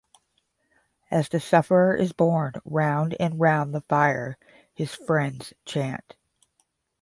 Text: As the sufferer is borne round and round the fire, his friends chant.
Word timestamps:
As 1.11 1.29
the 1.29 1.39
sufferer 1.39 1.95
is 1.95 2.11
borne 2.11 2.53
round 2.65 3.15
and 3.19 3.39
round 3.39 3.71
the 3.71 3.81
fire, 3.81 4.39
his 4.73 4.95
friends 4.95 5.53
chant. 5.63 6.15